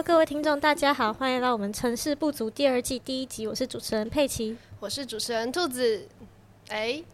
[0.00, 3.46] Hello，各位听众，大家好，欢迎来到我们《城市不足》第二季第一集。
[3.46, 6.08] 我是主持人佩奇，我是主持人兔子。
[6.68, 7.04] 哎，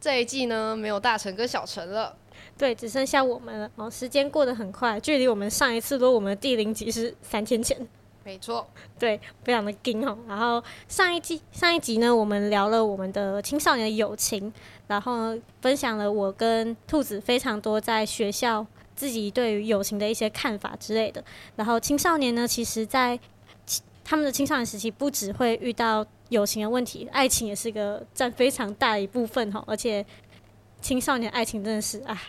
[0.00, 2.16] 这一季呢，没有大成跟小陈了，
[2.58, 3.70] 对，只剩下我们了。
[3.76, 7.86] 哦，时间过得很快，距离我们上一次录我们的第零集是三天前。
[8.24, 8.66] 没错，
[8.98, 10.18] 对，非常的惊哦。
[10.26, 14.52] 然后上一季上一集呢，我们聊了我们的青少年友情，
[14.88, 21.22] 然后分享了我跟兔子非常多在学校自己对于友情的一些看法之类的。
[21.54, 23.16] 然后青少年呢，其实在
[24.02, 29.62] 他们的青少年时期，不只会遇到友情的问题，爱情也是个占非常大的一部分哈。
[29.66, 30.04] 而且
[30.80, 32.20] 青少年爱情真的是啊，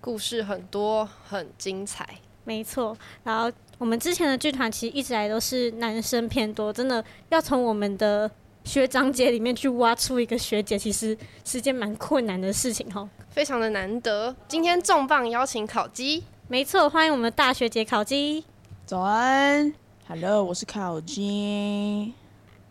[0.00, 2.18] 故事很多，很精彩。
[2.44, 3.50] 没错，然后。
[3.78, 8.28] 我们之前的剧团其实一直来都是男生偏多，真的要从我们的
[8.68, 14.36] 学长姐里面去挖出一个学姐，其实是件蛮困难的事情哈，非常的难得。
[14.46, 18.44] 今天重磅邀请烤鸡，没错，欢迎我们的大学姐烤鸡。
[18.84, 19.72] 早安
[20.06, 22.12] ，Hello，我是烤鸡。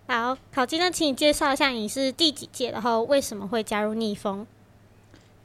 [0.07, 4.45] 好，烤鸡呢，请你介绍一下你是第几届，然后为什么会加入逆风？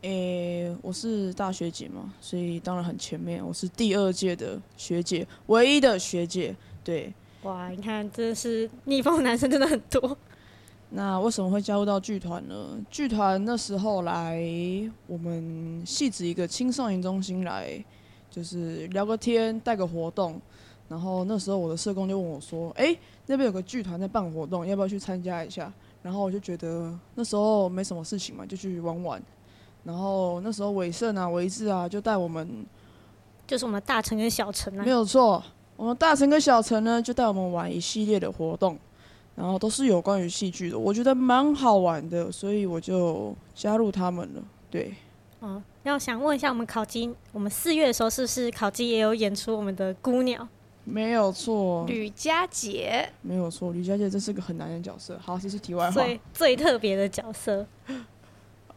[0.02, 3.42] 诶，我是大学姐嘛，所以当然很前面。
[3.42, 6.54] 我是第二届的学姐，唯一的学姐。
[6.84, 7.10] 对，
[7.44, 10.14] 哇，你看，真的是逆风男生真的很多。
[10.94, 12.78] 那为什么会加入到剧团呢？
[12.90, 14.38] 剧团那时候来
[15.06, 17.82] 我们戏子一个青少年中心来，
[18.30, 20.40] 就是聊个天，带个活动。
[20.88, 22.94] 然后那时候我的社工就问我说：“哎，
[23.26, 29.22] 那边有个剧团在办活动，要不要去参加一下？”然后我就觉得那时候没什么事情嘛，就去玩玩。
[29.84, 32.66] 然后那时候伟盛啊、维志啊，就带我们，
[33.46, 35.42] 就是我们大成跟小成啊，没有错。
[35.76, 38.76] 我们大成跟小成呢，就带我们玩一系列的活动，
[39.34, 44.42] 然后都是有关于戏剧的，我觉得蛮好玩的，所以我就加入他们了。
[44.70, 44.94] 对，
[45.40, 50.48] 嗯，要想问一下，我们考鸡，我们四月的时候是不是考鸡也有演出我们的姑娘？
[50.84, 55.16] 没有错，吕佳杰，没有错，吕佳杰这是个很难的角色。
[55.22, 57.64] 好，这是题外话，最最特别的角色。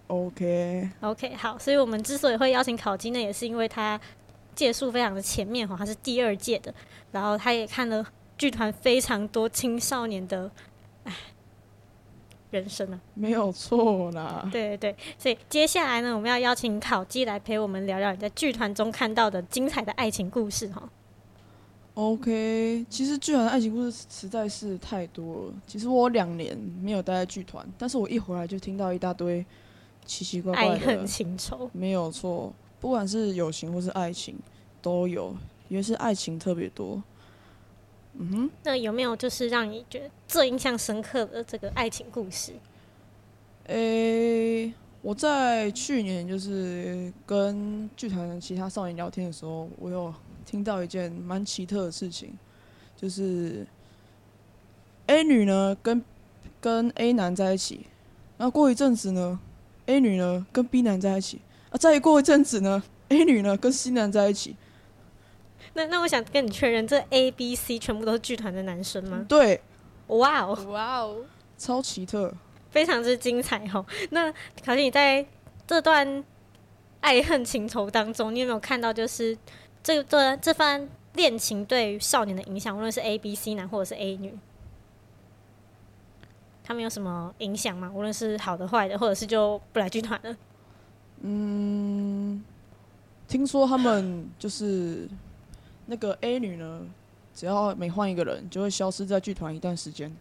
[0.08, 4.00] OK，OK，好，所以我们之所以会邀请考金呢，也是因为他
[4.54, 6.72] 届数非常的前面哈，他是第二届的，
[7.12, 8.06] 然后他也看了
[8.38, 10.52] 剧团非常多青少年的
[11.04, 11.14] 唉
[12.52, 20.90] 人生啊，没有错啦，对对对，所以接下来呢，我们要邀请考基来陪我们聊聊你在剧团中看到的精彩的爱情故事哈。
[21.96, 25.54] OK，其实剧团的爱情故事实在是太多了。
[25.66, 29.46] 其实我两年没有待在剧团，但是我一回来就听到一大堆。
[30.06, 34.38] 奇奇怪怪的，爱恨情仇没有错，不管是友情或是爱情
[34.80, 35.36] 都有，
[35.68, 37.02] 因为是爱情特别多。
[38.18, 42.54] 嗯哼，那有没有就是让你觉得最印象深刻的这个爱情故事？
[43.68, 50.14] 诶，我在去年就是跟剧团其他少年聊天的时候，我有
[50.46, 52.38] 听到一件蛮奇特的事情，
[52.96, 53.66] 就是
[55.08, 56.04] A 女呢跟
[56.62, 57.88] 跟 A 男在一起，
[58.38, 59.40] 然后过一阵子呢。
[59.88, 61.40] A 女呢跟 B 男在一起
[61.70, 64.56] 啊，再过一阵子呢，A 女呢跟 C 男在一起。
[65.74, 69.26] 那那我想跟你确认，这 A、B、C 全部都是剧团的男生吗？
[69.28, 69.62] 对。
[70.08, 71.26] 哇哦，哇哦，
[71.58, 72.32] 超奇特，
[72.70, 73.84] 非常之精彩哦。
[74.12, 74.32] 那
[74.64, 75.26] 考信你在
[75.66, 76.24] 这段
[77.02, 79.36] 爱恨情仇当中，你有没有看到就是
[79.82, 82.78] 这段这番恋情对少年的影响？
[82.78, 84.38] 无论是 A、B、C 男或者是 A 女。
[86.64, 87.92] 他们有什么影响吗？
[87.94, 90.36] 无论是好的、坏的，或者是就不来剧团了？
[91.22, 92.44] 嗯，
[93.28, 95.08] 听说他们就是
[95.86, 96.88] 那个 A 女呢，
[97.34, 100.16] 只要每换一个人，就会消失在剧团一段时间，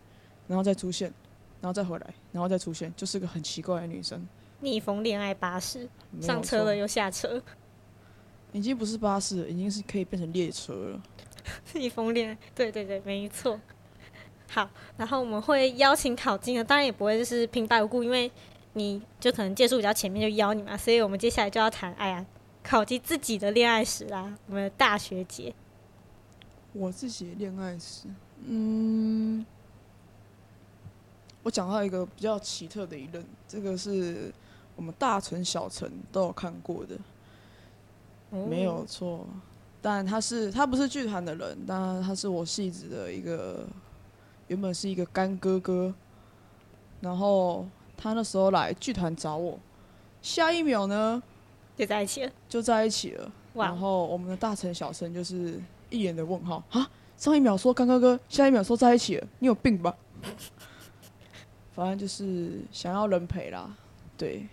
[0.46, 1.12] 然后再出现，
[1.60, 4.26] 然后再回来，然后再出现，就是个很奇怪的女生。
[4.60, 5.88] 逆风恋爱巴士，
[6.20, 7.42] 上车了又下车，
[8.52, 11.02] 已经不是巴士，已经是可以变成列车了。
[11.74, 13.60] 逆风恋爱，对对对，没错。
[14.48, 18.30] 好，然后我们会邀请考金的，当然也不会就是平白无故，因为
[18.74, 22.24] 你就可能借数比较前面就邀你嘛，所以我们接下来就要谈，哎呀，
[22.64, 25.54] 考及自己的恋爱史啦，我们的大学姐。
[26.72, 28.08] 我自己的恋爱史，
[28.46, 29.46] 嗯，
[31.44, 34.32] 我讲到一个比较奇特的一任，这个是
[34.74, 36.98] 我们大成小成都有看过的，
[38.30, 39.24] 没有错，
[39.80, 43.64] 但他是他不是剧团的人，但他是我戏子的一个。
[44.48, 45.94] 原本是一个干哥哥，
[47.00, 49.58] 然后他那时候来剧团找我，
[50.20, 51.22] 下一秒呢
[51.76, 53.32] 就在一起了，就在一起了。
[53.54, 55.60] 然后我们的大成小生就是
[55.90, 56.90] 一脸的问号啊！
[57.16, 59.96] 上一秒说刚刚哥，下一秒说在一起了，你有病吧？
[61.72, 63.76] 反正就是想要人陪啦，
[64.18, 64.46] 对，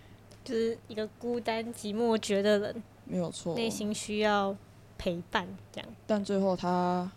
[0.43, 4.55] 就是一个孤单寂寞绝的人，没有错，内心需要
[4.97, 7.11] 陪伴，这样但最后他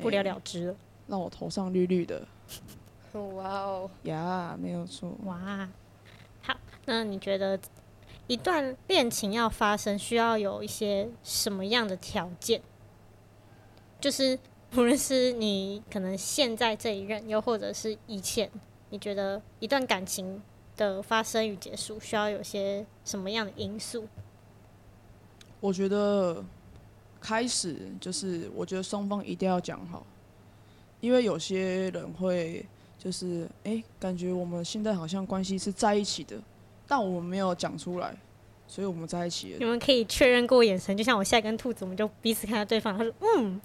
[0.00, 0.76] 不了哎了之了。
[1.06, 2.26] 让我头上绿绿的
[3.12, 5.14] 哇哦，呀，没有错。
[5.24, 5.68] 哇，
[6.42, 6.54] 好，
[6.84, 7.58] 那你觉得
[8.26, 12.60] 一段恋情要发生，需要有一些什么样的条件？
[14.00, 14.38] 就是
[14.74, 18.50] 无论是你可能现在这一任，又或者是以前，
[18.90, 20.42] 你觉得一段感情
[20.76, 24.06] 的发生与结束，需要有些什么样的因素？
[25.60, 26.44] 我觉得
[27.20, 30.04] 开始就是，我觉得双方一定要讲好，
[31.00, 32.66] 因为有些人会
[32.98, 36.36] 就是，哎、感觉我们现在好像关系是在一起的，
[36.86, 38.16] 但我们没有讲出来，
[38.66, 43.60] 所以我们在一起了，你们可以确认过眼神，就像我现在跟兔子，我们就彼此看到对方，他说：“嗯，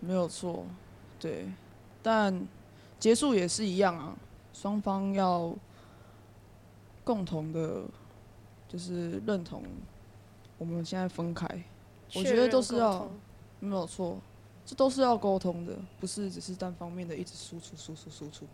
[0.00, 0.64] 没有错，
[1.18, 1.46] 对，
[2.02, 2.46] 但
[2.98, 4.14] 结束也是一样啊，
[4.52, 5.54] 双方要
[7.02, 7.82] 共同的，
[8.68, 9.62] 就是认同
[10.58, 11.46] 我们现在分开，
[12.14, 13.10] 我觉得都是要
[13.58, 14.18] 没有错，
[14.66, 18.46] 这都是要沟通的，不是只是单方面的一直输出输出输出。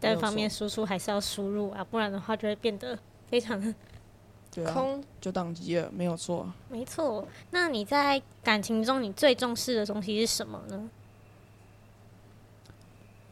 [0.00, 0.48] 单方面。
[0.48, 2.98] 输出还是要输入啊，不然的话就会变得
[3.34, 3.74] 非常的
[4.52, 6.48] 对啊，空就宕机了，没有错。
[6.68, 7.26] 没错。
[7.50, 10.88] 那你在感情中，你最重视的东西是什么呢？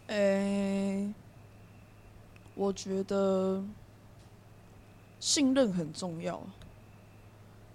[0.08, 1.14] 诶、
[2.56, 3.62] 我觉得
[5.20, 6.42] 信任很重要，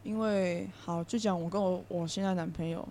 [0.04, 2.86] 因为好就讲我跟我我现在男朋友，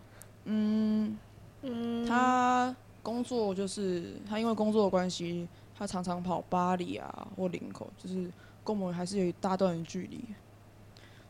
[0.47, 1.19] 嗯，
[1.61, 5.47] 嗯，他工作就是他因为工作的关系，
[5.79, 8.31] 他常常跑巴黎啊或林口，就是
[8.67, 10.21] 跟我们还是有一大段的距离，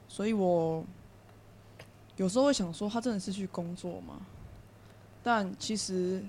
[0.08, 0.82] 所以我
[2.16, 4.22] 有时候会想说，他真的是去工作吗？
[5.22, 6.24] 但其实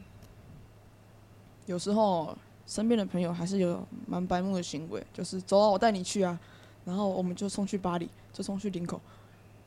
[1.65, 6.37] 有时候身边的朋友还是有蛮白目的行为，就是走啊，我带你去啊，
[6.83, 8.99] 然后我们就冲去巴黎，就冲去林口，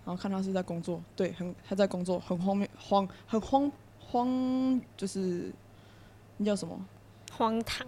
[0.04, 5.50] 然后看他是在工作，对，很他在工作，很荒谬，荒很荒荒，就是
[6.36, 6.78] 那叫什么？
[7.32, 7.86] 荒唐，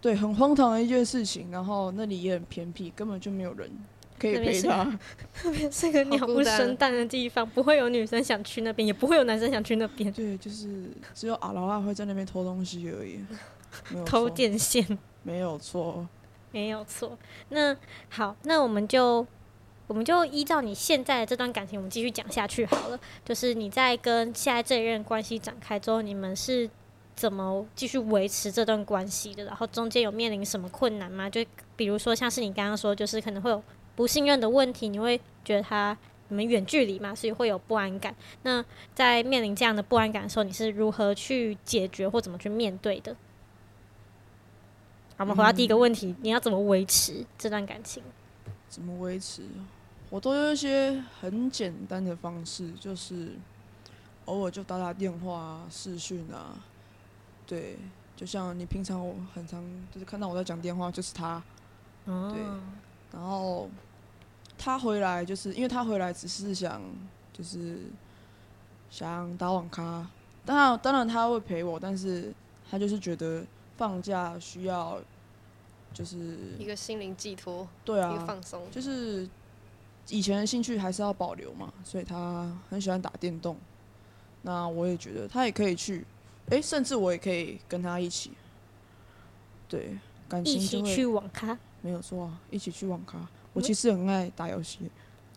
[0.00, 1.50] 对，很荒唐的一件事情。
[1.50, 3.70] 然后那里也很偏僻，根本就没有人
[4.18, 4.98] 可以那边是陪他。
[5.70, 13.20] 是个鸟不生蛋的地方，不会有女生想去那边，也不会有男生想去那边对，就是只有阿劳拉会在那边偷东西而已，
[14.06, 14.98] 偷，电线。
[15.22, 16.08] 没有错。
[16.52, 17.16] 没有错。
[17.50, 17.76] 那
[18.08, 19.24] 好，那我们就
[19.86, 22.98] 我们就依照你现在的这段感情，我们继续讲下去好了。
[23.24, 26.68] 就是你在跟现在这一任关系展开之后，你们是
[27.20, 29.44] 怎么继续维持这段关系的？
[29.44, 31.28] 然后中间有面临什么困难吗？
[31.28, 31.44] 就
[31.76, 33.62] 比如说像是你刚刚说，就是可能会有
[33.94, 35.96] 不信任的问题，你会觉得他。
[36.32, 38.14] 你们远距离嘛，所以会有不安感。
[38.44, 38.64] 那
[38.94, 43.16] 在面临这样的不安感的时候，你是如何去解决或怎么去面对的？
[45.16, 48.00] 好，我们回到第一个问题，你要怎么维持这段感情？
[48.68, 49.42] 怎么维持？
[50.08, 53.32] 我都有一些很简单的方式，就是
[54.26, 56.54] 偶尔就打打电话、视讯啊。
[57.50, 57.76] 对，
[58.14, 59.60] 就像你平常我很常
[59.92, 61.42] 就是看到我在讲电话，就是他。
[62.06, 62.40] 对，
[63.12, 63.68] 然后
[64.56, 66.80] 他回来，就是因为他回来只是想
[67.32, 67.78] 就是
[68.88, 70.08] 想打网咖，
[70.46, 72.32] 当然当然他会陪我，但是
[72.70, 73.44] 他就是觉得
[73.76, 75.00] 放假需要
[75.92, 78.62] 就是一个心灵寄托，对啊一个啊，放松。
[78.70, 79.28] 就是
[80.08, 83.56] 以前的兴趣还是要保留嘛，所以他很喜欢打电动。
[84.42, 86.06] 那我也觉得他也可以去，
[86.50, 88.32] 诶，甚至我也可以跟他一起，
[89.68, 89.96] 对，
[90.28, 93.18] 感一起情就会去网咖，没有错啊，一起去网咖。
[93.52, 94.80] 我其实很爱打游戏，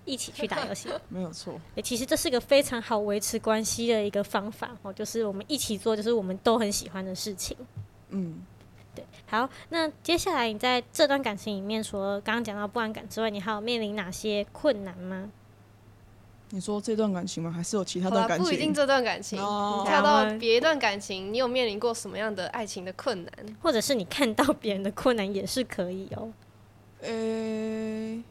[0.05, 0.89] 一起去打游戏。
[1.10, 1.60] 没有错。
[1.75, 7.55] 诶，其实这是个非常好维持关系的一个方法哦，就是我们一起做，就是我们都很喜欢的事情。
[8.10, 8.43] 嗯，
[8.93, 15.32] 对，好，那接下来你在这段感情里面，除了刚刚讲到不安感之外，你还有面临哪些困难吗？
[16.55, 17.50] 你说这段感情吗？
[17.50, 18.45] 还是有其他好啦，段感情？
[18.45, 23.57] 不一定这段感情，哦你跳好啊到别一段感情，你有面临过什么样的爱情的困难？
[23.60, 26.31] 或者是你看到别人的困难也是可以哦。
[27.01, 28.24] 呃、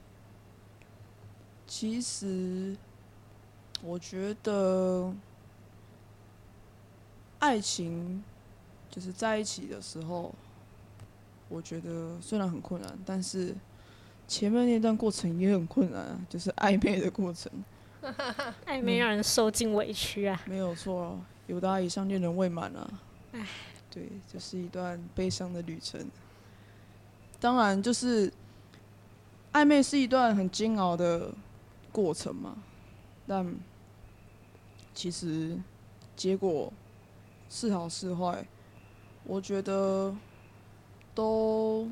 [1.67, 2.76] 其实
[3.83, 5.12] 我觉得
[7.41, 8.23] 爱情
[8.88, 10.33] 就是在一起的时候，
[11.49, 13.52] 我觉得虽然很困难，但是
[14.29, 17.50] 前面那段过程也很困难啊，就是暧昧的过程，
[18.67, 20.41] 暧昧让人受尽委屈啊。
[20.47, 22.91] 没有错啊，有达以上恋人未满啊。
[23.91, 26.05] 对，这、是一段悲伤的旅程。
[27.39, 28.33] 当然，就是
[29.53, 31.33] 暧昧是一段很煎熬的
[31.91, 32.57] 过程嘛，
[33.27, 33.55] 但
[34.95, 35.59] 其实
[36.17, 36.73] 结果
[37.49, 38.47] 是好是坏，
[39.25, 40.15] 我觉得
[41.15, 41.91] 都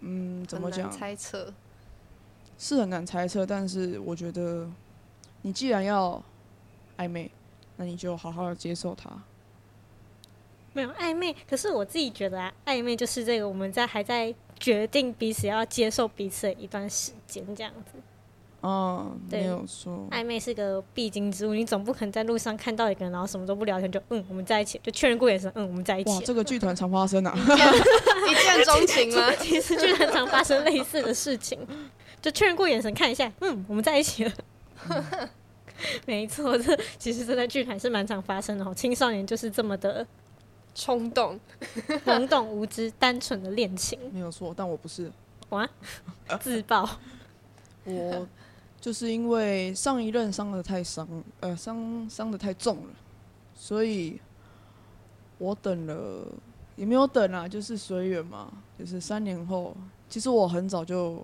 [0.00, 1.52] 嗯怎么讲猜测，
[2.58, 4.68] 是很难猜测，但是我觉得
[5.42, 6.22] 你既然要
[6.98, 7.30] 暧昧，
[7.76, 9.10] 那你就好好的接受他。
[10.72, 17.98] 没有暧昧，可是我自己觉得啊，暧昧就是这个我们在还在决定彼此要接受彼此的一段时间，这样子。
[18.60, 20.08] 哦，没有错。
[20.10, 27.32] 暧昧是个必经之路，你总不可能在路上看到一个人，然后什么都不聊天就嗯我们在一起，就确认过眼神，嗯我们在一起哇，这个剧团常发生啊！
[27.36, 29.30] 一见钟情吗？
[29.38, 31.58] 其实剧团常发生类似的事情，
[32.24, 34.32] 就确认过眼神看一下，嗯我们在一起了。
[36.06, 38.72] 没错，这其实这在剧团是蛮常发生的哦。
[38.74, 40.06] 青少年就是这么的
[40.74, 41.38] 冲动，
[42.06, 45.12] 懵懂无知、单纯的恋情，没有错，但我不是，
[45.50, 45.68] 哇，
[46.40, 46.88] 自爆。
[47.84, 48.26] 我
[48.80, 51.06] 就是因为上一任伤的太伤，
[51.40, 52.94] 呃，伤伤的太重了，
[53.54, 54.18] 所以
[55.36, 56.26] 我等了，
[56.76, 59.76] 也没有等啊，就是随缘嘛，就是三年后，
[60.08, 61.22] 其实我很早就，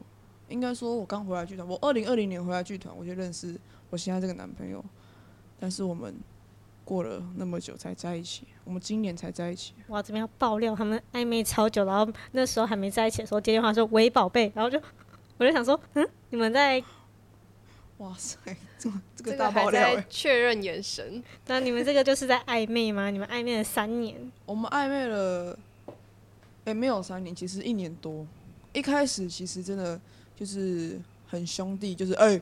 [0.51, 4.85] 应该说我刚回来剧团，我二零二零年回来剧团，我就认识我现在这个男朋友，
[5.59, 6.15] 但是我们
[6.85, 14.81] 过了那么久才在一起，我们今年才在一起，哇，这边要爆料，他们暧昧超久，然后那时候还没在一起的时候接电话说“喂，宝贝”，然后就
[15.39, 16.83] 我就想说，嗯，你们在
[17.99, 18.39] 哇塞，
[18.79, 23.11] 这么这个大爆料、确认眼神，那你们这个就是在暧昧吗？
[23.11, 25.59] 你们暧昧了三年，我们暧昧了，
[26.65, 28.27] 哎、没有三年，其实一年多。
[28.73, 30.01] 一开始其实真的
[30.41, 32.41] 就是很兄弟，就是哎、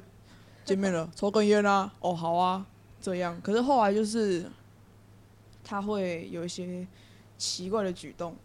[0.64, 2.64] 见面了，抽根烟啊，哦好啊，
[3.00, 3.38] 这样。
[3.42, 4.48] 可是后来就是
[5.64, 6.86] 他会有一些
[7.36, 8.36] 奇怪的举动，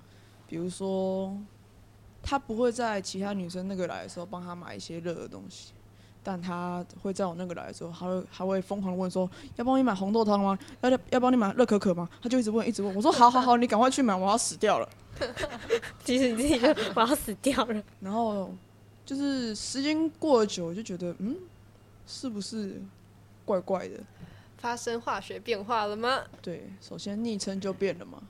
[0.47, 1.37] 比如说
[2.23, 5.71] 他不会在其他女生那个来的时候帮他买一些热的东西。
[6.25, 10.57] 但他会在我那个来的时候，他会还会疯狂的问说：“要帮你买红豆汤吗？
[10.79, 12.95] 要要要帮你买热可可吗？”他就一直问，一直问。
[12.95, 14.87] 我说：“好好好，你赶快去买，我要死掉了。
[16.05, 17.83] 其实你自己就我要死掉了。
[17.99, 18.49] ”然后
[19.05, 21.35] 就是时间过了久，我就觉得，嗯，
[22.07, 22.81] 是不是
[23.45, 23.99] 怪怪的？
[24.57, 26.21] 发生化学变化了吗？
[26.41, 28.23] 对，首先昵称就变了嘛，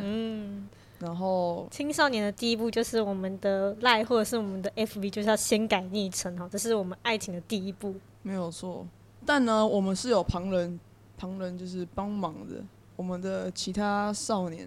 [0.00, 0.66] 嗯，
[0.98, 7.94] 然后青少年的第一步就是我们的赖或者是我们的 FB，就是要先改昵称哈，这是我们爱情的第一步。
[8.22, 8.86] 没有错。
[9.26, 10.80] 但呢，我们是有旁人，
[11.18, 12.62] 旁人就是帮忙的，
[12.96, 14.66] 我们的其他少年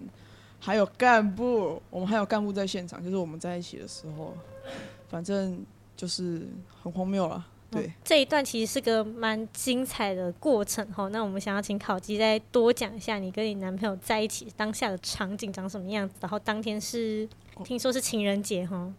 [0.60, 4.34] 还有干部，我们还有干部在现场，就是我们在一起的时候，
[5.08, 5.64] 反正
[5.96, 6.46] 就是
[6.82, 7.46] 很荒谬了。
[7.70, 11.06] 对，这一段其实是个蛮精彩的过程哈。
[11.08, 17.28] 那我们想要请考基再多讲一下你跟你男朋友在一起当下的场景长什么样子，然后当天是
[17.64, 18.90] 听说是情人节哈，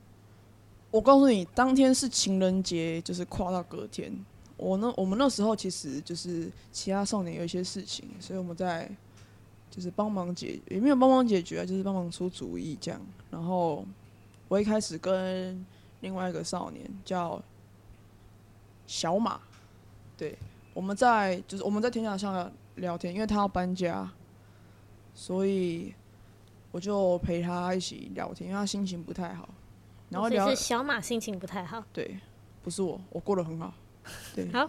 [0.91, 4.13] 我告诉你，当天是情人节，就是跨到隔天。
[4.55, 8.87] 我那，我们那时候其实就是其他少年有一些事情，所以我们在
[9.69, 12.99] 就是帮忙解，也没有帮忙解决啊，就是帮忙出主意这样。
[13.29, 13.85] 然后
[14.47, 15.65] 我一开始跟
[16.01, 17.41] 另外一个少年叫
[18.87, 19.39] 小马，
[20.17, 20.37] 对，
[20.73, 24.09] 我们在就是我们在天桥上聊天，因为他要搬家，
[25.13, 25.93] 所以
[26.71, 29.47] 我就陪他一起聊天，因为他心情不太好。
[30.09, 31.83] 然后聊是小马心情不太好。
[31.93, 32.19] 对，
[32.63, 33.71] 不是我，我过得很好。
[34.33, 34.67] 对，好，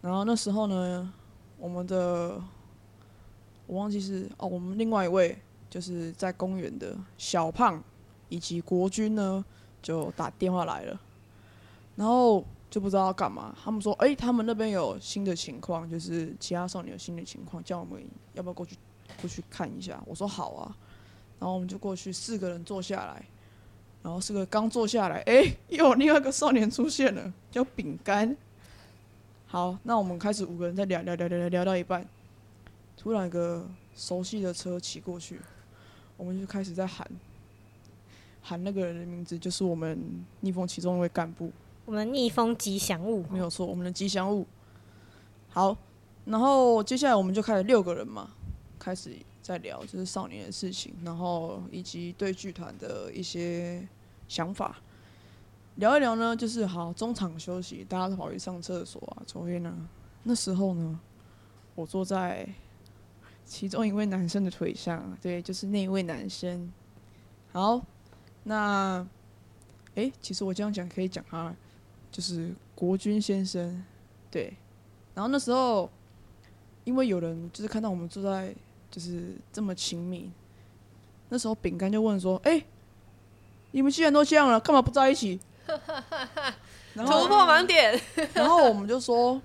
[0.00, 1.12] 然后那时候呢，
[1.58, 2.42] 我们的
[3.66, 5.36] 我忘记是哦，我们另外一位
[5.70, 7.82] 就是在公园的小胖
[8.28, 9.44] 以及国军呢，
[9.82, 11.00] 就打电话来了，
[11.96, 13.56] 然后就不知道要干嘛。
[13.62, 18.04] 他们说，哎、他们那边有新的情况，就是其他少年有新的情况，叫我们
[18.34, 18.76] 要不要过去
[19.20, 20.02] 过去看一下。
[20.06, 20.76] 我说好啊，
[21.38, 23.24] 然后我们就过去，四个人坐下来。
[24.02, 28.36] 然后四个刚坐下来，哎、又有另外一个少年出现了，叫饼干。
[29.46, 32.06] 好，那我们开始五个人在聊聊聊聊聊聊到一半，
[33.04, 35.38] 突然一个熟悉的车骑过去，
[36.16, 37.06] 我们就开始在喊
[38.40, 41.52] 喊那个人的名字，就是我们逆风其中一位干部，
[41.84, 44.46] 我们逆风吉祥物没有错，我们的吉祥物。
[45.50, 45.76] 好，
[46.24, 48.30] 然后接下来我们就开始六个人嘛，
[48.78, 53.86] 开始在聊就是少年的事情，然后以及对剧团的一些
[54.28, 54.78] 想法。
[55.74, 59.76] 聊一聊呢，就是好中场休息，大家都跑去上厕所啊、抽烟啊。
[60.22, 60.98] 那时候呢，
[61.74, 62.48] 我坐在
[63.44, 66.72] 其中一位男生的腿上，对，就是那一位男生。
[67.52, 67.80] 好，
[68.42, 69.06] 那
[69.94, 71.54] 诶，其实我这样讲可以讲他，
[72.10, 73.84] 就是国军先生，
[74.30, 74.52] 对。
[75.14, 75.88] 然后那时候，
[76.82, 78.52] 因为有人就是看到我们坐在
[78.90, 80.30] 就是这么亲密，
[81.28, 82.64] 那时候饼干就问说：“诶，
[83.70, 85.38] 你们既然都这样了，干嘛不在一起？”
[86.94, 88.00] 然后突破盲点，
[88.34, 89.40] 然后我们就说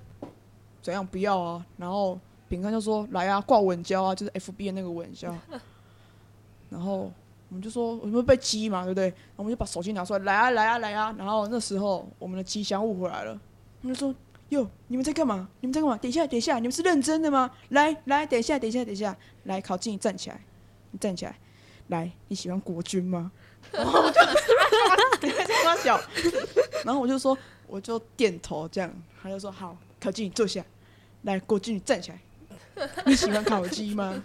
[0.82, 5.34] 怎样不要啊，然后饼干就说来啊，挂稳胶啊，就是 F B 的那个稳交。
[6.70, 7.12] 然后
[7.48, 9.06] 我们就说我们会被激嘛，对不对？
[9.06, 11.16] 然后我们就把手机拿出来，来啊来啊来啊。
[11.18, 13.34] 然后那时候我们的吉祥物回来了，
[13.82, 14.14] 他们就说
[14.50, 15.48] 哟，你们在干嘛？
[15.62, 15.98] 你们在干嘛？
[15.98, 17.52] 等一下，等一下，你们是认真的吗？
[17.70, 20.42] 来来，等一下，等一下，等一下，来，考进，你站起来，
[20.92, 21.38] 你站起来，
[21.88, 23.32] 来，你喜欢国军吗？
[23.72, 24.22] 然后我就
[25.28, 26.00] 你在发小，
[26.86, 27.38] 然后我就说，
[27.68, 28.92] 我就点头这样，
[29.22, 30.64] 他就说好，考进，你坐下，
[31.24, 32.20] 来，国军，你站起来，
[33.06, 34.24] 你喜欢烤鸡吗？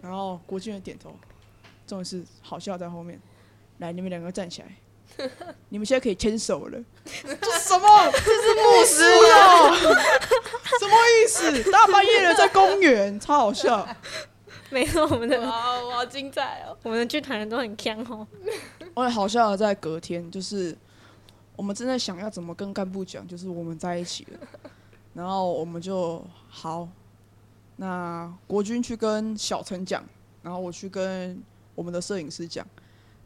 [0.00, 1.10] 然后国军也点头，
[1.86, 3.20] 重点是好笑在后面，
[3.78, 4.68] 来，你们两个站起来。
[5.68, 8.10] 你们现在可以牵手了，这什么？
[8.12, 9.74] 这是牧师哦，
[10.78, 11.70] 什么意思？
[11.70, 13.86] 大半夜的在公园，超好笑。
[14.70, 16.76] 没错，我们的哇，好精彩哦！
[16.84, 18.26] 我们的剧团人都很强哦。
[18.94, 20.78] 我也好笑的在隔天，就是
[21.56, 24.38] 我们正在想要怎么跟干部讲，就是我们在一起了，
[25.12, 26.88] 然后我们就好，
[27.80, 30.04] 那国军去跟小陈讲，
[30.42, 31.42] 然后我去跟
[31.74, 32.66] 我们的摄影师讲，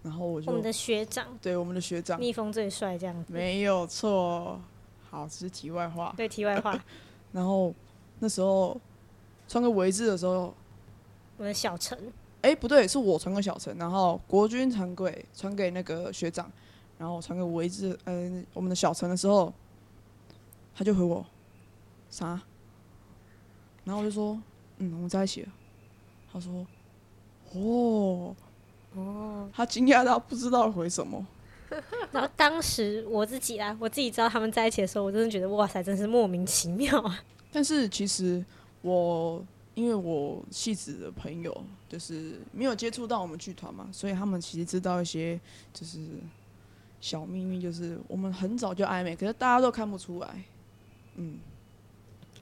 [0.01, 3.33] 然后我就我们的学长对我们的学长蜜蜂最帅，这样子。
[3.33, 4.61] 没有错。
[5.11, 6.15] 好，这是题外话。
[6.17, 6.81] 对，题外话，
[7.33, 7.75] 然后
[8.21, 8.81] 那时候
[9.49, 10.55] 穿个围字的时候，
[11.37, 11.99] 我们的小陈
[12.43, 16.49] 哎、不对，是我传给小陈，然后国军传给传给那个学长，
[16.97, 19.53] 然后我传给围字，嗯、我们的小陈的时候，
[20.77, 21.27] 他就回我
[22.09, 22.41] 啥？
[23.85, 24.41] 然后我就说，
[24.79, 25.49] 嗯，我们在一起了。
[26.33, 26.67] 他说，
[27.53, 28.35] 哦，
[28.95, 31.27] 哦，他惊讶到不知道回什么。
[32.13, 37.25] 然后当时我自己啦，我自己知道他们在一起的时候，我真的觉得哇塞，真是莫名其妙啊！
[37.51, 38.45] 但是其实
[38.83, 45.41] 我因为我戏子的朋友就是没有接触到我们剧团嘛，所以他们其实知道一些
[45.73, 45.99] 就是
[47.01, 50.45] 小秘密，就是我们很早就暧昧，可是大家都看不出来。
[51.17, 51.39] 嗯，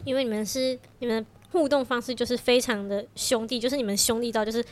[0.04, 4.64] 因为你们是你们互动方式就是非常的兄弟，就是你们兄弟到就是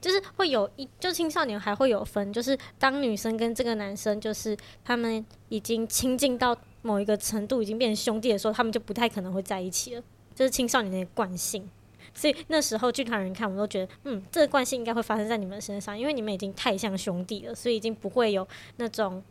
[0.00, 10.02] 就是会有一就青少年还会有分，就是当女生跟这个男生就是他们已经亲近到某一个程度，已经变成兄弟的时候，他们就不太可能会在一起了，
[10.34, 11.68] 这是青少年的惯性。
[12.14, 19.22] 所以那时候剧团人看，我们都觉得，嗯，这个惯性应该会发生在你们身上，因为你们已经太像兄弟了，所以已经不会有那种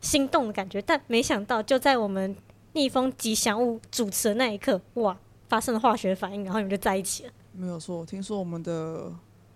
[0.00, 0.82] 心动的感觉。
[0.82, 2.36] 但没想到，就在我们
[2.76, 7.32] 逆风吉祥物主持的那一刻，哇，发生了化学反应，然后你们就在一起了。
[7.52, 8.04] 没有错。
[8.04, 9.10] 听说我们的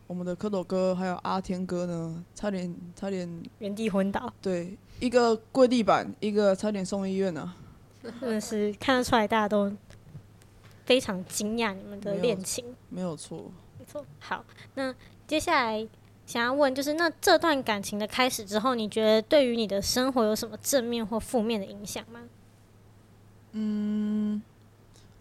[0.06, 7.52] 我们的蝌蚪哥还有阿天哥呢，差点差点原地昏倒，对一个跪地板，一个差点送医院呢、
[8.02, 9.70] 真的是看得出来大家都
[10.86, 12.64] 非常惊讶你们的恋情。
[12.88, 13.50] 没有错。
[13.78, 14.02] 没错。
[14.18, 14.42] 好，
[14.76, 14.94] 那
[15.26, 15.86] 接下来
[16.24, 22.20] 想要问，就是那这段感情的开始之后，你觉得对于你的生活有什么正面或负面的影响吗？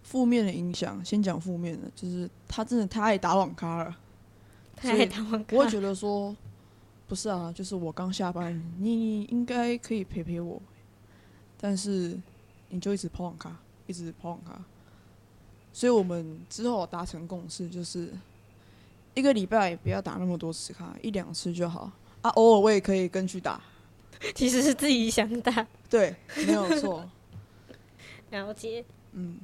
[0.02, 3.96] 负面的影响，先讲负面的，就是他真的太爱打网咖了。
[4.76, 6.34] 太爱打网咖我会觉得说，
[7.06, 10.60] 不是啊，就是我刚下班，你应该可以陪陪我，
[11.60, 12.18] 但是
[12.70, 14.58] 你就一直跑网咖，一直跑网咖，
[15.72, 18.12] 所以我们之后达成共识，就是
[19.14, 23.60] 一个礼拜不要打那么多次卡，一两次就好啊，偶尔我也可以跟去打，
[24.34, 25.66] 其实是自己想打。
[25.88, 26.16] 对，
[26.46, 27.08] 没有错。
[28.30, 29.38] 了解，嗯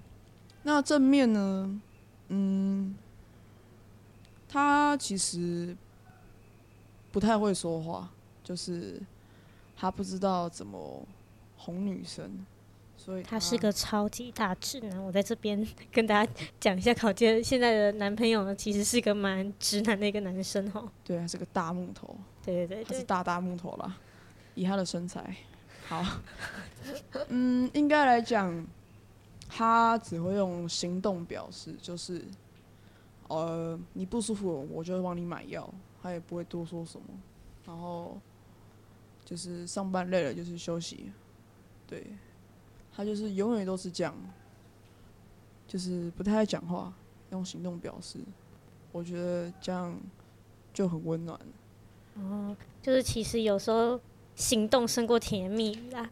[0.62, 1.80] 那正面呢？
[2.28, 2.96] 嗯，
[4.48, 5.76] 他其实
[7.12, 8.10] 不太会说话，
[8.42, 9.00] 就是
[9.76, 11.06] 他不知道怎么
[11.56, 12.44] 哄女生，
[12.96, 15.00] 所以他是个超级大直男。
[15.00, 20.90] 我在这边跟大家讲一下，考杰现在的男朋友呢，其实是个蛮直男的一个男生哦。
[21.04, 23.96] 对，他是个大木头，对对对对，他是大大木头啦，
[24.56, 25.36] 以他的身材，
[25.86, 26.04] 好，
[27.28, 28.66] 嗯，应该来讲，
[29.48, 32.24] 他只会用行动表示，就是，
[33.28, 37.06] 呃，你不舒服，我就会帮你买药，他也不会多说什么，
[37.64, 38.18] 然后
[39.24, 41.10] 就是上班累了就是休息，
[41.86, 42.06] 对，
[42.94, 44.14] 他就是永远都是这样，
[45.66, 46.92] 就是不太爱讲话，
[47.30, 48.18] 用行动表示，
[48.92, 49.98] 我觉得这样
[50.72, 51.38] 就很温暖。
[52.14, 54.00] 哦就是其实有时候
[54.36, 56.08] 行动胜过甜言蜜语啦，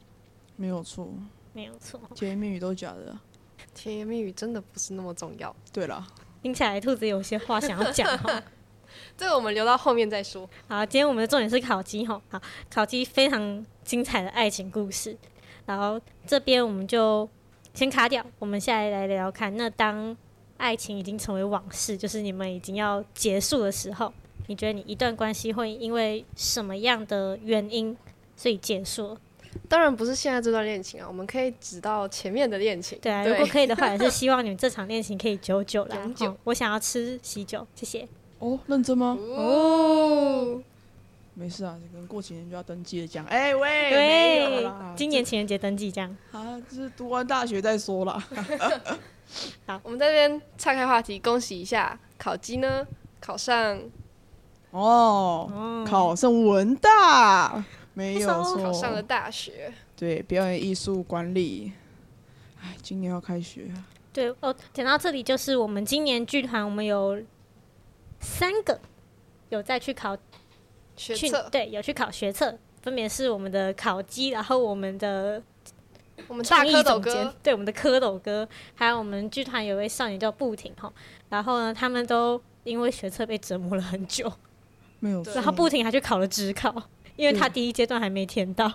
[0.57, 1.09] 没有错，
[1.55, 1.99] 没有错。
[2.15, 3.23] 甜言蜜语都是假的啊。
[3.75, 6.07] 甜言蜜语真的不是那么重要，对了，
[6.43, 8.43] 听起来兔子有些话想要讲哈。
[9.17, 10.49] 这个我们留到后面再说。
[10.69, 12.21] 好，今天我们的重点是烤鸡哈。
[12.29, 12.41] 好，
[12.71, 15.17] 烤鸡非常精彩的爱情故事。
[15.67, 17.29] 然后这边我们就
[17.73, 19.57] 先卡掉，我们下来来聊聊看。
[19.57, 20.17] 那当
[20.57, 24.13] 爱情已经成为往事，就是你们已经要结束的时候，
[24.47, 27.97] 你觉得你一段关系会因为什么样的原因
[28.37, 29.19] 所以结束？
[29.69, 32.99] 当然不是现在这段恋情啊，我们可以指到前面的恋情。
[33.01, 35.97] 对啊，如果可以的话，也是希望你们这场恋情可以久久啦。
[36.45, 38.07] 我想要吃喜酒，谢谢。
[38.39, 39.17] 哦，认真吗？
[39.21, 40.61] 哦，
[41.35, 46.17] 没事啊，可能过几年就要登记了，讲，哎、喂，对，今年情人节登记这样。
[46.31, 48.23] 啊，就是读完大学再说啦。
[49.67, 52.87] 好我们在这边岔开话题，恭喜一下烤鸡呢
[53.19, 53.81] 考上
[54.71, 57.65] 哦，哦，考上文大，
[57.95, 61.73] 没有错，考上了大学，对，表演艺术管理。
[62.61, 63.71] 哎，今年要开学。
[63.75, 67.23] 啊，对哦，讲到这里就是我们今年剧团，我们有
[68.21, 68.81] 三个
[69.49, 70.17] 有再去考
[70.97, 75.43] 去学测，对，有去考学测，分别是我们的考鸡，然后我们的
[76.27, 80.93] 我们大创意蝌蚪总监哥，，对，我们的蝌蚪哥，还有我们剧团有一位少年叫布婷哈，
[81.29, 84.33] 然后呢，他们都因为学测被折磨了很久，
[85.01, 86.73] 没有然后布婷还去考了职考，
[87.17, 88.73] 因为他第一阶段还没填到。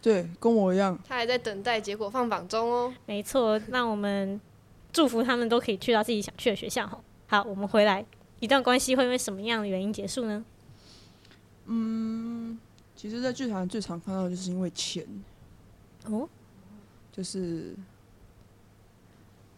[0.00, 2.92] 对，跟我一样，他还在等待结果放榜中哦。
[3.06, 4.40] 没错，那我们
[4.92, 7.00] 祝福他们都可以去到自己想去的学校哈。
[7.28, 8.04] 好，我们回来，
[8.40, 10.44] 一段关系会因为什么样的原因结束呢？
[11.66, 12.58] 嗯
[12.96, 15.04] 其实，在剧团最常看到的就是因为钱，
[16.06, 16.28] 哦，
[17.12, 17.74] 就是，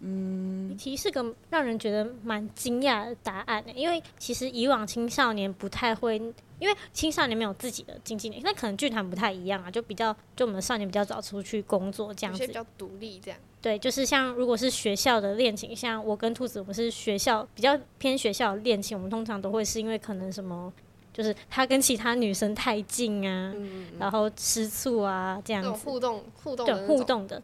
[0.01, 6.21] 嗯，其实是个让人觉得蛮惊讶的答案呢，因为其实以往青少年不太会，
[6.65, 12.53] 因为青少年没有自己的经济能力，那可能剧团不太一样啊，就比较就我们少年比较早出去工作这样子比。
[12.55, 13.39] 较独立这样。
[13.61, 20.73] 对，就是像如果是学校的恋情，像我跟兔子，我们是学校比较偏学校的恋情，我们通常都会是因为可能什么，
[21.13, 27.43] 就是他跟其他女生太近啊，嗯，然后吃醋啊这样子，互动互动对的，互动的，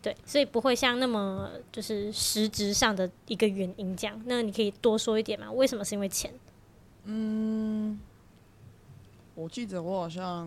[0.00, 4.20] 对，所以不会像那么就是实质上的一个原因这样。
[4.26, 5.50] 那你可以多说一点吗？
[5.50, 6.32] 为什么是因为钱？
[9.40, 10.46] 我记得我好像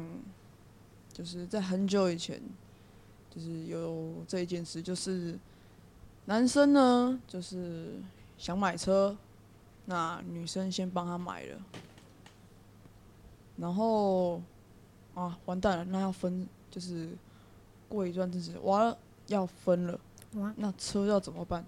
[1.12, 2.40] 就是在很久以前，
[3.34, 5.38] 就是有这一件事，就是
[6.26, 7.96] 男生呢，就是
[8.38, 9.18] 想买车，
[9.86, 11.60] 那女生先帮他买了，
[13.58, 14.40] 然后
[15.16, 17.10] 啊，完蛋了，那要分，就是
[17.90, 20.00] 过一段日子，完了要分了，
[20.56, 21.66] 那车要怎么办？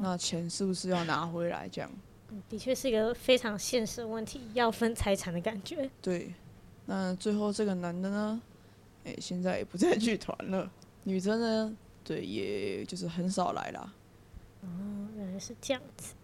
[0.00, 1.68] 那钱是不是要拿回来？
[1.68, 1.90] 这样
[2.30, 5.90] 嗯的确是一个非常现实的问题，要分财产的感觉。
[6.02, 6.32] 对。
[6.86, 8.40] 那最后这个男的呢，
[9.04, 10.70] 哎、现在也不在剧团了。
[11.04, 13.92] 女生呢，对，也就是很少来啦。
[14.62, 14.68] 哦，
[15.16, 16.14] 原来是这样子。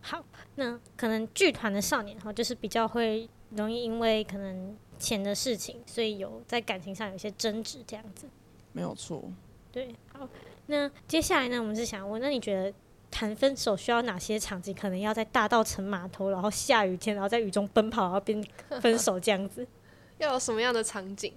[0.00, 8.26] 好，那可能剧团的少年哈，就是比较会容易因为可能钱的事情，所以有在感情上有一些争执这样子。
[8.72, 9.30] 没有错。
[9.70, 10.26] 对，好，
[10.66, 12.72] 那接下来呢，我们是想问，那你觉得
[13.10, 14.74] 谈分手需要哪些场景？
[14.74, 18.44] 可能要在大道城码头，然后下雨天，然后在雨中奔跑，然后边
[18.80, 19.66] 分手这样子，
[20.18, 21.32] 要有什么样的场景？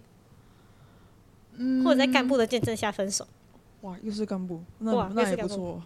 [1.61, 3.27] 嗯或者在干部的见证下分手？
[3.81, 5.81] 哇，又是干部，那哇那也不错。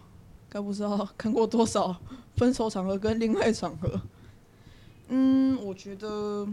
[0.48, 1.96] 干部知道看过多少
[2.36, 4.00] 分手场合跟恋爱场合？
[5.08, 6.46] 嗯，我觉得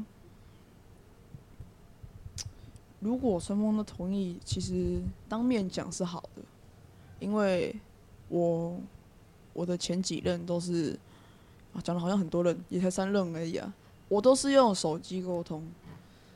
[2.99, 6.41] 如果双方都同意，其实当面讲是好的，
[7.19, 7.75] 因为
[8.27, 8.79] 我
[9.53, 10.97] 我的前几任都是
[11.73, 13.73] 啊，讲的好像很多任，也才三任而已啊，
[14.07, 15.65] 我都是用手机沟通。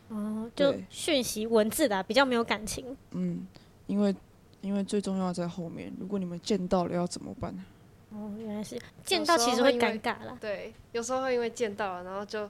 [0.10, 2.96] 哦，就讯息文字的啊、比较没有感情。
[3.12, 3.46] 嗯，
[3.88, 4.16] 因为
[4.62, 7.54] 因为最重要在后面，如果你们见到了要怎么办？
[8.12, 10.38] 哦，原来是见到其实会尴尬啦。
[10.40, 12.50] 对，有时候会因为见到了，然后就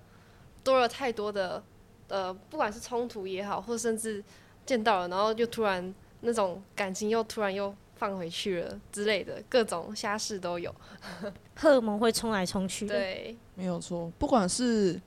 [0.64, 1.64] 多了太多的
[2.08, 4.24] 呃，不管是冲突也好，或甚至
[4.66, 10.74] 见到了，然后又突然那种感情又突然又放回去了之类的，各种瞎事都有。
[11.56, 12.88] 荷尔蒙会冲来冲去。
[12.88, 15.02] 对，没有错，不管是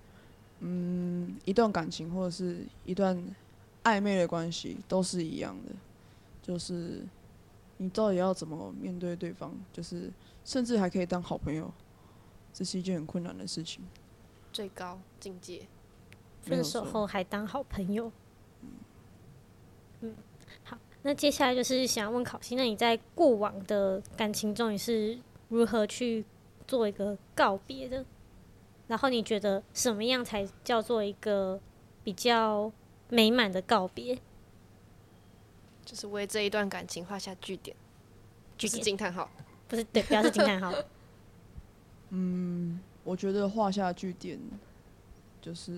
[0.60, 3.16] 嗯一段感情或者是一段
[3.84, 5.72] 暧昧的关系，都是一样的，
[6.42, 7.04] 就是
[7.76, 10.10] 你到底要怎么面对对方，就是
[10.44, 11.72] 甚至还可以当好朋友，
[12.52, 13.84] 这是一件很困难的事情。
[14.52, 15.66] 最高境界。
[16.40, 18.10] 分手后还当好朋友。
[20.00, 20.14] 嗯，
[20.62, 25.18] 好，那接下来就是想要问考西，那你在过往的感情中，你是
[25.48, 26.22] 如何去
[26.66, 28.04] 做一个告别的？
[28.88, 31.58] 然后你觉得什么样才叫做一个
[32.04, 32.70] 比较
[33.08, 34.18] 美满的告别？
[35.82, 37.74] 就是为这一段感情画下句点，
[38.58, 39.30] 句点惊叹号。
[39.66, 40.74] 不是对，不要是惊叹号。
[42.12, 44.38] 嗯我觉得画下句点，
[45.40, 45.72] 就是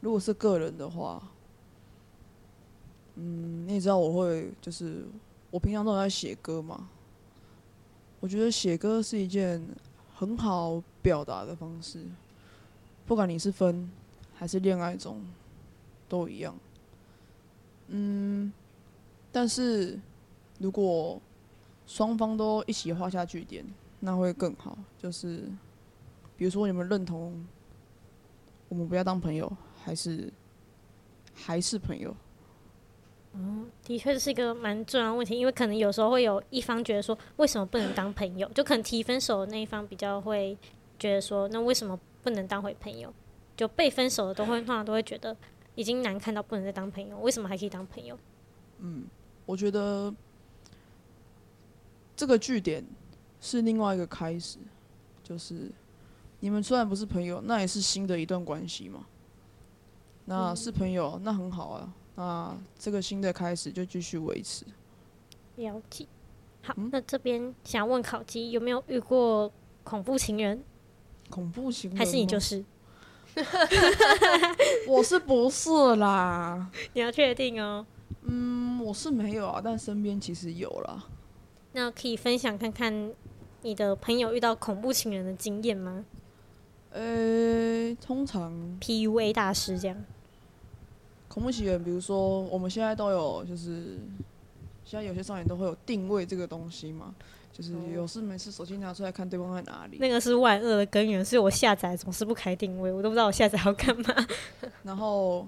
[0.00, 1.22] 如果是个人的话，
[3.16, 5.04] 嗯，你也知道我会就是
[5.50, 6.88] 我平常都有在写歌嘛，
[8.20, 9.62] 我觉得写歌是一件
[10.14, 12.04] 很好表达的方式，
[13.06, 13.90] 不管你是分
[14.34, 15.24] 还是恋爱中，
[16.08, 16.54] 都一样。
[17.88, 18.52] 嗯，
[19.32, 19.98] 但是
[20.58, 21.20] 如果
[21.86, 23.64] 双方都一起画下句点，
[24.00, 24.76] 那会更好。
[24.98, 25.48] 就是
[26.36, 27.46] 比如说你们认同
[28.68, 29.50] 我们不要当朋友，
[29.82, 30.30] 还是
[31.32, 32.14] 还是朋友？
[33.84, 38.48] 的确是一个蛮重要的问题，因为可能有时候会有一方觉得说，为什么不能当朋友？
[38.50, 40.56] 就可能提分手的那一方比较会
[40.98, 43.12] 觉得说，那为什么不能当回朋友？
[43.56, 45.34] 就被分手的都会通常都会觉得
[45.74, 48.18] 已经难看到不能再当朋友，为什么还可以当朋友？
[48.78, 49.04] 嗯
[49.46, 50.12] 我觉得
[52.14, 52.84] 这个据点
[53.40, 54.58] 是另外一个开始，
[55.22, 55.70] 就是
[56.40, 59.06] 你们虽然不是朋友，那也是新的一段关系嘛。
[60.24, 61.94] 那是朋友，那很好啊。
[62.16, 64.64] 那这个新的开始就继续维持。
[65.56, 66.06] 了解。
[66.62, 69.50] 好，嗯那这边想问烤鸡有没有遇过
[69.84, 70.62] 恐怖情人，
[71.30, 72.64] 恐怖情人还是你就吗是？
[74.88, 76.70] 我是不是啦？
[76.94, 77.86] 你要确定哦。
[78.22, 81.04] 嗯，我是没有啊，但身边其实有啦。
[81.72, 83.12] 那可以分享看看
[83.62, 86.04] 你的朋友遇到恐怖情人的经验吗
[86.90, 88.50] 呃、通常
[88.80, 90.04] ？PUA 大师这样。
[91.36, 93.98] 恐怖起源，比如说我们现在都有，就是
[94.86, 97.14] 现在有些少年都会有定位这个东西嘛，
[97.52, 99.98] 就是有事没事手机拿出来看对方在哪里。
[100.00, 104.26] 那个是万恶的根源，是我下载总是不开定位，我都不知道我下载要干嘛。
[104.82, 105.46] 然后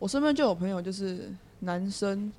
[0.00, 2.32] 我身边就有朋友，就是男生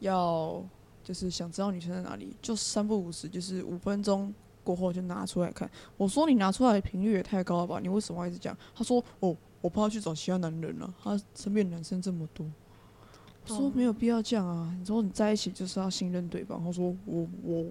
[0.00, 0.60] 要
[1.04, 5.70] 就是想知道女生在哪里，就三不五时，就是五分钟过后就拿出来看。
[5.96, 7.78] 我说你拿出来的频率也太高了吧？
[7.80, 8.58] 你为什么要一直讲？
[8.74, 9.36] 他说哦，
[9.66, 12.46] 我怕他去找其他男人了、他身边男生这么多。
[13.42, 14.72] 我说哦没有必要这样啊！
[14.78, 16.62] 你说你在一起就是要信任对方。
[16.62, 17.66] 他说我我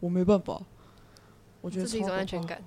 [0.00, 0.60] 我没办法，
[1.60, 2.60] 我觉得这是一种安全感。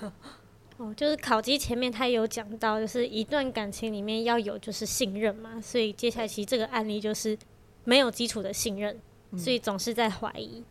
[0.78, 7.38] 哦，就是考鸡前面他有讲到，就是一段感情里面要有就是信任嘛，所以接下来其实这个案例就是
[7.84, 8.98] 没有基础的信任，
[9.36, 10.64] 所以总是在怀疑。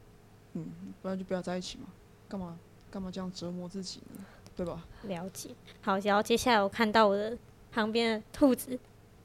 [0.51, 0.69] 嗯
[1.01, 1.85] 不然就不要在一起嘛。
[2.27, 2.59] 干嘛
[2.91, 4.25] 干嘛这样折磨自己呢？
[4.55, 4.85] 对吧？
[5.03, 5.49] 了解。
[5.81, 7.35] 好，然后接下来我看到我的
[7.73, 8.77] 旁边的兔子，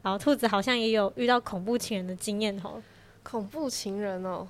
[0.02, 2.82] 然后兔子好像也有遇到恐怖情人的经验哦。
[3.22, 4.48] 恐怖情人哦，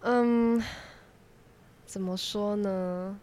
[0.00, 0.62] 嗯，
[1.86, 3.18] 怎么说呢？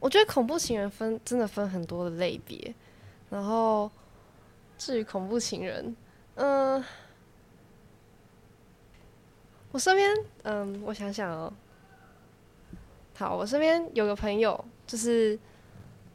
[0.00, 2.74] 我觉得恐怖情人分真的分很多的类别，
[3.30, 3.88] 然后
[4.76, 5.94] 至于恐怖情人，
[6.34, 6.82] 嗯、
[9.70, 11.52] 我身边，嗯，我想想哦，
[13.16, 15.38] 好，我身边有个朋友，就是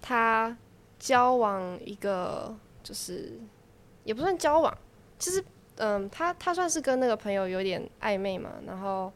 [0.01, 0.55] 他
[1.03, 3.37] 交往一个，就是
[4.05, 4.73] 也不算交往，
[5.19, 5.43] 其实
[5.75, 9.11] 嗯，他他算是跟那个朋友有点暧昧嘛，然后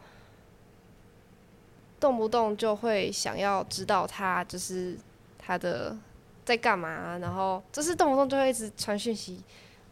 [1.98, 4.98] 动不动就会想要知道他就是
[5.38, 5.98] 他的
[6.44, 9.42] 在干嘛，然后就是动不动就会一直传讯息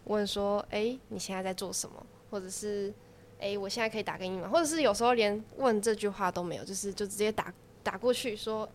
[0.03, 2.05] 问说，哎、你现在在做什么？
[2.29, 2.93] 或者是，
[3.39, 4.49] 哎、我现在可以打给你吗？
[4.49, 7.53] 或者是有时候连问这句话都没有，就是就直接打
[7.83, 8.67] 打过去说，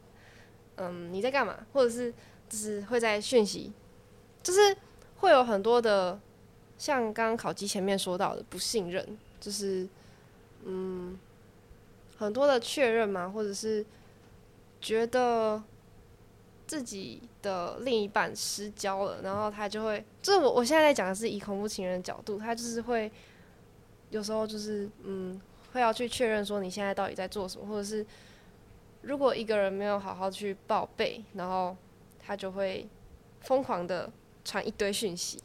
[0.76, 1.54] 嗯，你在干嘛？
[1.74, 2.14] 或者是
[2.50, 3.72] 就是会在讯息，
[4.42, 4.76] 就是
[5.20, 6.20] 会有很多的。
[6.76, 9.06] 像刚刚考鸡前面说到的不信任，
[9.38, 9.86] 就是
[10.64, 11.18] 嗯
[12.16, 13.84] 很多的确认嘛，或者是
[14.80, 15.62] 觉得
[16.66, 23.12] 自己的另一半失焦了，然后他就会，就是我我现在在讲的是以恐怖情人的角度，他就是会
[24.08, 25.38] 有时候就是嗯
[25.74, 28.06] 会要去确认说你现在到底在做什么，或者是
[29.02, 31.76] 如果一个人没有好好去报备，然后
[32.20, 32.88] 他就会
[33.40, 34.10] 疯狂的
[34.44, 35.42] 传一堆讯息。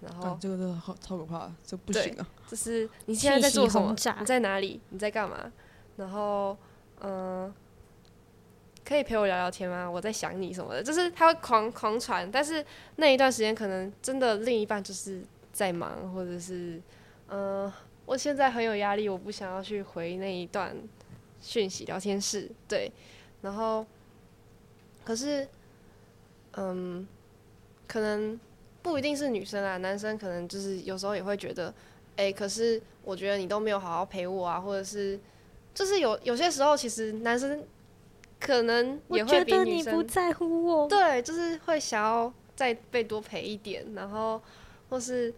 [0.00, 2.28] 然后干这个真的好超可怕的，这不行啊！
[2.46, 3.94] 就是你现在在做什么？
[4.20, 4.78] 你在哪里？
[4.90, 5.50] 你在干嘛？
[5.96, 6.54] 然后，
[7.00, 7.50] 嗯、
[8.84, 9.90] 可以陪我聊聊天吗？
[9.90, 12.62] 我在想你什么的，就是他会狂狂传，但是
[12.96, 16.82] 那一段时间可能真的另一半就是在忙，或者是，
[17.28, 17.72] 嗯、
[18.04, 20.76] 我现在很有压力，我不想要去回那一段
[21.40, 22.92] 讯息聊天室，对，
[23.40, 23.86] 然后，
[25.02, 25.48] 可是，
[26.56, 27.06] 嗯，
[27.86, 28.38] 可能
[28.82, 31.72] 不一定是女生啊，男生可能就是有时候也会觉得，
[32.16, 35.18] 哎、可是我觉得你都没有好好陪我啊，或者是，
[35.74, 37.64] 就是有有些时候其实男生
[38.38, 40.88] 可能我也会比觉得女生你不在乎我。
[40.88, 44.40] 对，就是会想要再被多陪一点，然后
[44.90, 45.32] 或是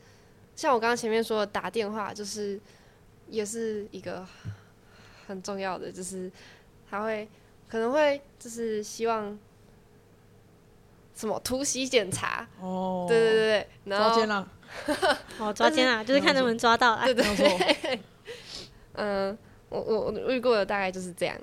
[0.55, 2.61] 像我刚刚前面说的打电话，就是
[3.29, 4.27] 也是一个
[5.27, 6.31] 很重要的，就是
[6.91, 7.29] 他会
[7.69, 9.39] 可能会就是希望
[11.17, 14.49] 什么突袭检查，哦，对对对对，然后抓奸了，
[15.41, 17.05] 哦，抓奸啊，就是看能不能抓到啊。
[17.07, 17.99] 对对没有错。
[18.93, 19.39] 嗯，
[19.71, 21.37] 我我我遇过的大概就是这样，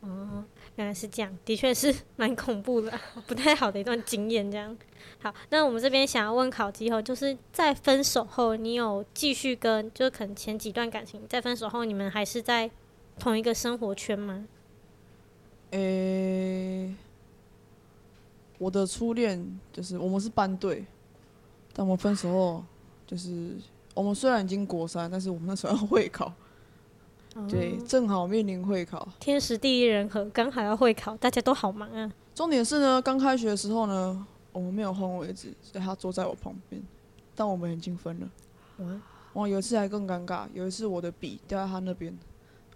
[0.00, 0.44] 哦，
[0.76, 4.50] 原来是这样，的确是 蛮恐怖的啊，不太好的一段经验。
[4.50, 4.76] 这样，
[5.22, 12.70] 好，那我们这边想要问考基后，就是在分手后，你有继续跟，就是可能前几段感情，在分手后，你们还是在
[13.18, 14.46] 同一个生活圈吗？
[15.72, 16.94] 诶、
[18.60, 20.84] 我的初恋就是我们是班队，
[21.72, 22.64] 但我们分手后
[23.06, 23.56] 就是
[23.94, 26.30] 我们虽然已经国三，但是我们那时候要会考，
[27.48, 29.08] 对，哦正好面临会考。
[29.18, 32.12] 天时地利人和，刚好要会考，大家都好忙啊。
[32.34, 36.82] 重点是呢，刚开学的时候呢，我们没有换位置，所以他坐在我旁边，
[37.34, 38.28] 但我们已经分了。
[38.76, 39.00] 哇，
[39.32, 42.14] 哇，有一次还更尴尬，有一次我的笔掉在他那边，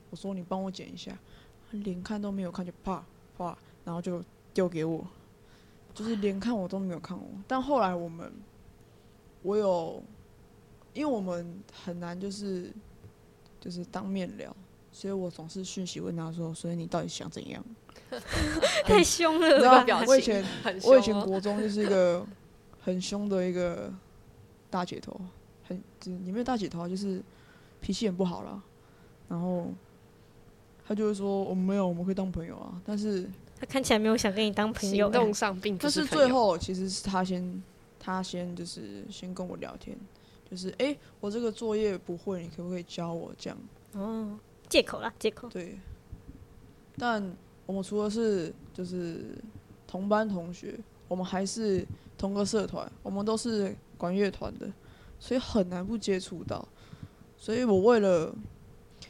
[0.08, 1.12] 我说你帮我捡一下，
[1.70, 3.04] 他连看都没有看就啪
[3.36, 4.22] 啪，然后就
[4.54, 5.06] 丢给我，
[5.94, 7.26] 就是连看我都没有看我。
[7.46, 8.32] 但后来我们，
[9.42, 10.02] 我有，
[10.92, 12.72] 因为我们很难就是
[13.60, 14.54] 就是当面聊，
[14.90, 17.64] 所以我总是讯息问他说，所以你到底想怎样？
[18.84, 19.84] 太凶你知道了吧？
[19.84, 22.26] 表情我以前很我以前国中就是一个
[22.80, 23.92] 很凶的一个
[24.68, 25.18] 大姐头，
[25.64, 27.22] 很就是也没有大姐头啊，就是
[27.80, 28.60] 脾气很不好啦。
[29.28, 29.72] 然后
[30.86, 32.80] 他就会说我们没有，我们可以当朋友啊。
[32.84, 33.28] 但是
[33.64, 35.24] 他看起来没有想跟你当朋友行欸。
[35.24, 37.62] 动上并不但是朋友最后其实是他先
[37.98, 39.96] 他先就是先跟我聊天，
[40.50, 43.58] 就是诶，我这个作业不会，你可不可以教我这样？
[43.92, 45.48] 哦，借口啦，借口。
[45.48, 45.78] 对，
[46.98, 49.38] 但我们除了是就是
[49.86, 51.86] 同班同学，我们还是
[52.18, 54.70] 同个社团，我们都是管乐团的，
[55.18, 56.68] 所以很难不接触到。
[57.38, 58.34] 所以我为了，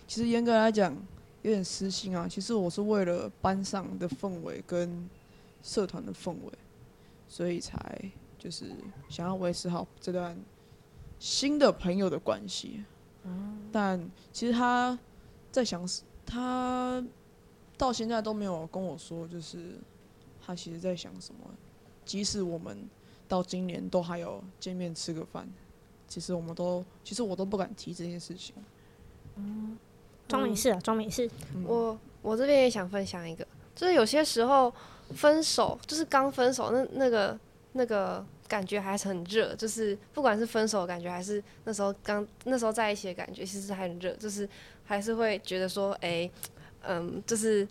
[0.07, 0.97] 其实严格来讲
[1.45, 5.09] 有点私心啊，其实我是为了班上的氛围跟
[5.63, 6.53] 社团的氛围，
[7.29, 8.75] 所以才就是
[9.11, 10.35] 想要维持好这段
[11.19, 12.83] 新的朋友的关系。
[13.71, 14.99] 但其实他
[15.53, 15.87] 在想，
[16.25, 17.05] 他
[17.77, 19.79] 到现在都没有跟我说，就是
[20.41, 21.41] 他其实在想什么。
[22.07, 22.89] 即使我们
[23.29, 25.47] 到今年都还有见面吃个饭，
[26.09, 28.55] 其实我们都，其实我都不敢提这件事情。
[30.29, 31.29] 装没事啊，装没事。
[31.55, 34.73] 嗯我我这边也想分享一个，就是有些时候
[35.15, 37.39] 分手，就是刚分手那那个
[37.73, 44.49] 那个感觉还是很热，就是不管是分手的感觉，还是那时候刚那时候在一起的感觉，其实还很热，就是
[44.85, 46.31] 还是会觉得说，哎、
[46.83, 47.67] 嗯，就是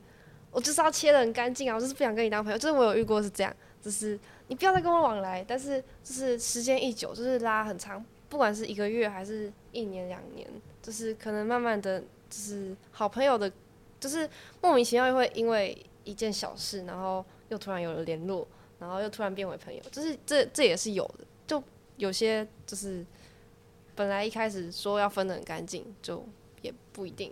[0.52, 10.48] 我就是要切的很干净啊，我就是不想跟你当朋友，就是我有遇过是这样，就是你不要再跟我往来，但是就是时间一久，就是拉很长，不管是一个月还是一年两年，
[10.82, 13.52] 就是可能慢慢的就是好朋友的，
[14.00, 14.28] 就是
[14.60, 18.48] 莫名其妙会因为一件小事，然后又突然有了联络，
[18.80, 21.63] 然后又突然变为朋友，就是这这也是有的，就
[21.98, 23.06] 有些就是
[23.93, 26.26] 本来一开始说要分得很干净，就
[26.63, 27.32] 也不一定。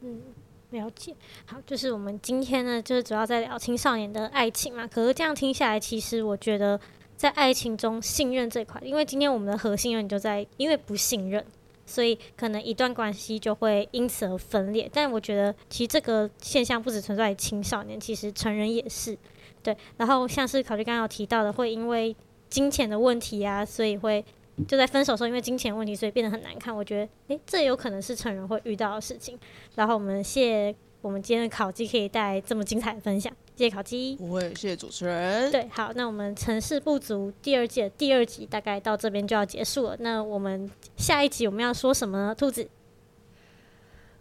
[0.00, 0.22] 嗯
[0.70, 4.88] 了解，好，就是我们今天呢，就是主要在聊青少年的爱情嘛。
[4.88, 6.80] 可是这样听下来，其实我觉得
[7.14, 11.44] 在爱情中信任这块，因为今天我们的核心人就在因为不信任，
[11.86, 14.88] 所以可能一段关系就会因此而分裂。
[14.92, 19.16] 但我觉得其实这个现象不只存在于青少年，其实成人也是。
[19.62, 22.14] 对，然后像是考虑刚刚有提到的，会因为
[22.50, 24.22] 金钱的问题啊，所以会
[24.68, 26.74] 就在分手时候，因为金钱问题，所以变得很难看。
[26.74, 29.38] 我觉得，诶，这有可能是成人会遇到的事情。
[29.74, 34.16] 然后我们谢我们今天的烤鸡可以带来这么精彩的分享，谢谢烤鸡。
[34.16, 35.52] 不会，谢谢主持人。
[35.52, 39.96] 对，好，那我们城市不足第二季的第二集大概到这边就要结束了。
[40.00, 42.34] 那我们下一集我们要说什么呢？
[42.34, 42.66] 兔子，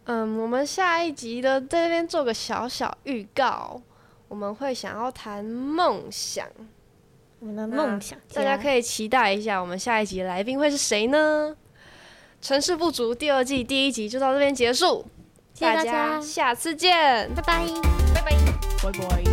[0.03, 3.81] 嗯，我们下一集的在这边做个小小预告，
[4.27, 6.45] 我们会想要谈梦想，
[7.39, 11.55] 我们的梦想，大家可以以期待一下，我们下一集的来宾会是谁呢？
[12.41, 15.05] 城市不足第二季第一集就到这边结束，
[15.53, 17.63] 谢谢大家家，下次见，拜拜。
[18.15, 18.31] 拜拜。
[18.81, 19.23] 拜拜。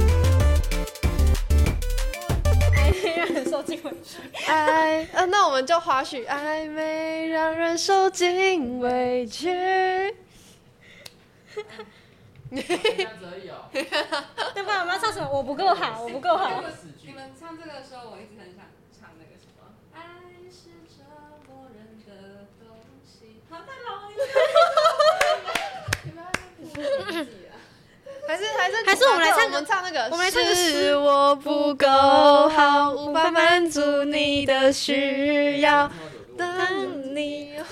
[3.16, 4.18] 让人受尽委屈。
[4.46, 9.46] 爱，呃，那我们就花絮，暧昧让人受尽委屈。
[12.50, 12.60] 这
[13.02, 13.70] 样子而已哦。
[13.72, 14.80] 对吧？
[14.80, 15.28] 我们要唱什么？
[15.30, 16.62] 我不够好，我不够好。
[17.02, 19.72] 你们唱这个的时候，我一直很想唱那个什么。
[19.94, 20.00] 爱
[20.50, 21.02] 是折
[21.48, 23.40] 磨人的东西。
[23.48, 23.99] 好，太老
[28.28, 31.86] 还是还是还是我们来唱我们唱那个，我们来唱个是我不够
[32.48, 35.90] 好，无法满足你的需要。
[36.38, 37.54] 等你。